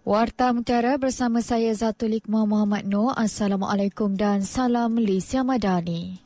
[0.00, 3.12] Warta Mutiara bersama saya Zatul Iqmah Muhammad Noor.
[3.20, 6.24] Assalamualaikum dan salam Malaysia Madani.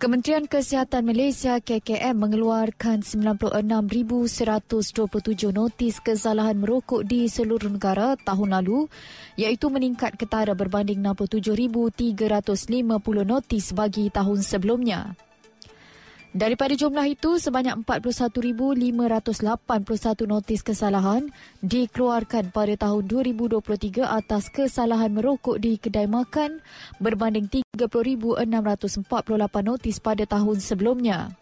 [0.00, 8.88] Kementerian Kesihatan Malaysia KKM mengeluarkan 96,127 notis kesalahan merokok di seluruh negara tahun lalu
[9.36, 12.72] iaitu meningkat ketara berbanding 67,350
[13.28, 15.27] notis bagi tahun sebelumnya.
[16.28, 21.32] Daripada jumlah itu, sebanyak 41,581 notis kesalahan
[21.64, 26.60] dikeluarkan pada tahun 2023 atas kesalahan merokok di kedai makan
[27.00, 28.44] berbanding 30,648
[29.64, 31.32] notis pada tahun sebelumnya.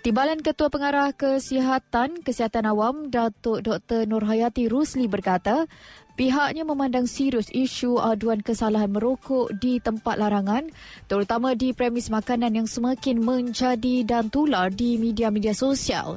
[0.00, 4.08] Timbalan Ketua Pengarah Kesihatan Kesihatan Awam Datuk Dr.
[4.08, 5.68] Nurhayati Rusli berkata,
[6.16, 10.72] Pihaknya memandang serius isu aduan kesalahan merokok di tempat larangan,
[11.04, 16.16] terutama di premis makanan yang semakin menjadi dan tular di media-media sosial.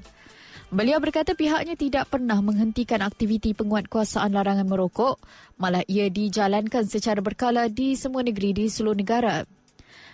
[0.71, 5.19] Beliau berkata pihaknya tidak pernah menghentikan aktiviti penguatkuasaan larangan merokok,
[5.59, 9.43] malah ia dijalankan secara berkala di semua negeri di seluruh negara.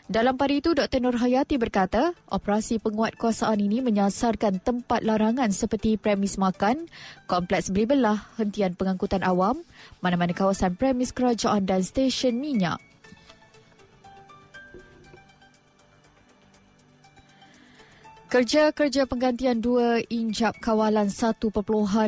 [0.10, 1.06] Dalam pada itu, Dr.
[1.06, 6.90] Nur Hayati berkata, operasi penguatkuasaan ini menyasarkan tempat larangan seperti premis makan,
[7.30, 9.62] kompleks beli belah, hentian pengangkutan awam,
[10.02, 12.82] mana-mana kawasan premis kerajaan dan stesen minyak.
[18.30, 21.50] Kerja-kerja penggantian dua injap kawalan 1.0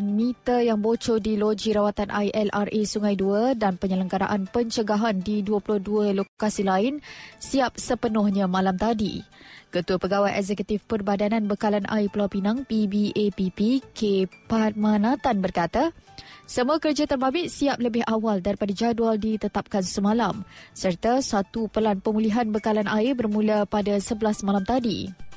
[0.05, 6.61] meter yang bocor di loji rawatan ILRA Sungai Dua dan penyelenggaraan pencegahan di 22 lokasi
[6.61, 7.01] lain
[7.41, 9.25] siap sepenuhnya malam tadi.
[9.73, 14.29] Ketua Pegawai Eksekutif Perbadanan Bekalan Air Pulau Pinang PBAPP K.
[14.45, 15.89] Padmanatan berkata,
[16.45, 20.45] semua kerja terbabit siap lebih awal daripada jadual ditetapkan semalam
[20.77, 25.30] serta satu pelan pemulihan bekalan air bermula pada 11 malam tadi.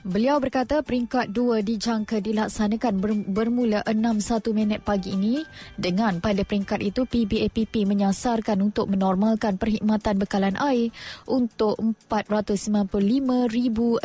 [0.00, 5.44] Beliau berkata peringkat dua dijangka dilaksanakan bermula 6.1 minit pagi ini
[5.76, 10.88] dengan pada peringkat itu PBAPP menyasarkan untuk menormalkan perkhidmatan bekalan air
[11.28, 11.76] untuk
[12.08, 14.00] 495,065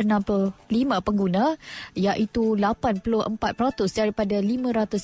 [1.00, 1.56] pengguna
[1.96, 3.40] iaitu 84%
[3.96, 5.00] daripada 590,000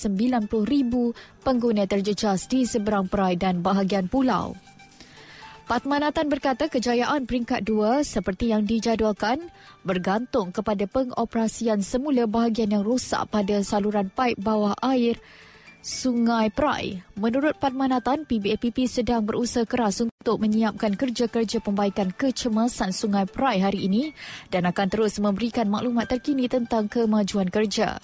[1.40, 4.60] pengguna terjejas di seberang perai dan bahagian pulau.
[5.70, 9.40] Patmanatan berkata kejayaan peringkat dua seperti yang dijadualkan
[9.86, 15.22] bergantung kepada pengoperasian semula bahagian yang rosak pada saluran paip bawah air
[15.82, 17.02] Sungai Perai.
[17.18, 24.14] Menurut Padmanatan, PBAPP sedang berusaha keras untuk menyiapkan kerja-kerja pembaikan kecemasan Sungai Perai hari ini
[24.54, 27.98] dan akan terus memberikan maklumat terkini tentang kemajuan kerja.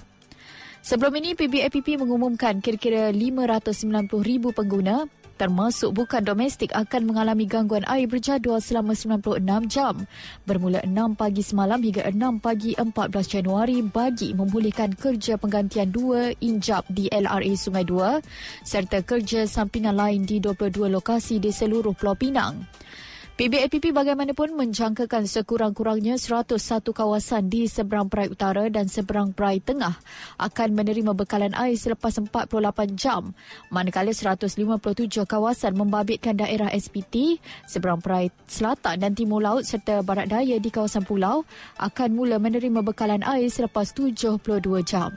[0.81, 5.05] Sebelum ini, PBAPP mengumumkan kira-kira 590,000 pengguna
[5.37, 10.03] termasuk bukan domestik akan mengalami gangguan air berjadual selama 96 jam
[10.43, 12.89] bermula 6 pagi semalam hingga 6 pagi 14
[13.29, 18.17] Januari bagi memulihkan kerja penggantian dua injap di LRA Sungai Dua
[18.65, 22.65] serta kerja sampingan lain di 22 lokasi di seluruh Pulau Pinang.
[23.37, 26.57] PBAPP bagaimanapun menjangkakan sekurang-kurangnya 101
[26.89, 29.93] kawasan di seberang perai utara dan seberang perai tengah
[30.41, 32.49] akan menerima bekalan air selepas 48
[32.97, 33.37] jam,
[33.69, 34.57] manakala 157
[35.29, 37.37] kawasan membabitkan daerah SPT,
[37.69, 41.45] seberang perai selatan dan timur laut serta barat daya di kawasan pulau
[41.77, 44.41] akan mula menerima bekalan air selepas 72
[44.81, 45.13] jam.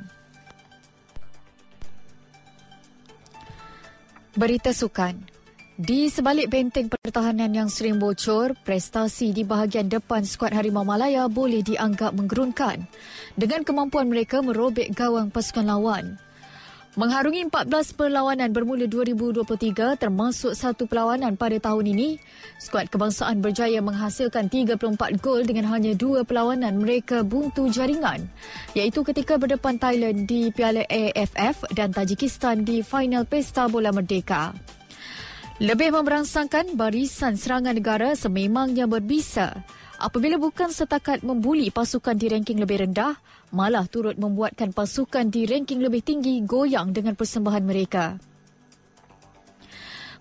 [4.36, 5.39] Berita Sukan
[5.80, 11.64] di sebalik benteng pertahanan yang sering bocor, prestasi di bahagian depan skuad Harimau Malaya boleh
[11.64, 12.84] dianggap menggerunkan
[13.32, 16.20] dengan kemampuan mereka merobek gawang pasukan lawan.
[17.00, 22.20] Mengharungi 14 perlawanan bermula 2023 termasuk satu perlawanan pada tahun ini,
[22.60, 24.76] skuad kebangsaan berjaya menghasilkan 34
[25.24, 28.28] gol dengan hanya dua perlawanan mereka buntu jaringan
[28.76, 34.79] iaitu ketika berdepan Thailand di Piala AFF dan Tajikistan di final Pesta Bola Merdeka.
[35.60, 39.60] Lebih memberangsangkan barisan serangan negara sememangnya berbisa
[40.00, 43.20] apabila bukan setakat membuli pasukan di ranking lebih rendah,
[43.52, 48.16] malah turut membuatkan pasukan di ranking lebih tinggi goyang dengan persembahan mereka.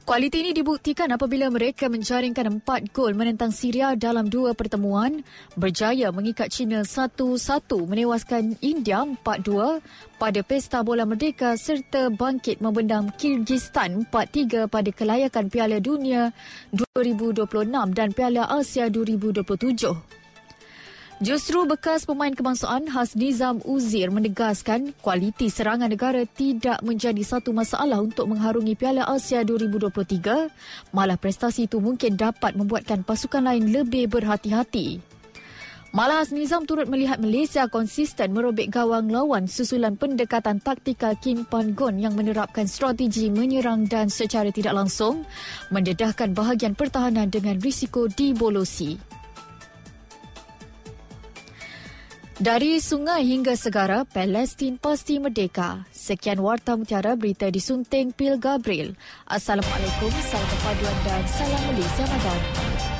[0.10, 5.22] Kualiti ini dibuktikan apabila mereka menjaringkan empat gol menentang Syria dalam dua pertemuan,
[5.54, 7.38] berjaya mengikat China 1-1
[7.86, 9.78] menewaskan India 4-2
[10.18, 16.34] pada Pesta Bola Merdeka serta bangkit membendam Kyrgyzstan 4-3 pada kelayakan Piala Dunia
[16.74, 20.26] 2026 dan Piala Asia 2027.
[21.19, 28.00] Justru bekas pemain kebangsaan Has Nizam Uzir menegaskan kualiti serangan negara tidak menjadi satu masalah
[28.00, 30.48] untuk mengharungi Piala Asia 2023,
[30.95, 35.04] malah prestasi itu mungkin dapat membuatkan pasukan lain lebih berhati-hati.
[35.92, 42.00] Malah Nizam turut melihat Malaysia konsisten merobek gawang lawan susulan pendekatan taktikal Kim Pan Gon
[42.00, 45.27] yang menerapkan strategi menyerang dan secara tidak langsung
[45.68, 49.09] mendedahkan bahagian pertahanan dengan risiko dibolosi.
[52.40, 55.84] Dari sungai hingga segara, Palestin pasti merdeka.
[55.92, 58.96] Sekian Warta Mutiara berita disunting Pil Gabriel.
[59.28, 62.99] Assalamualaikum, salam perpaduan dan salam Malaysia Madani.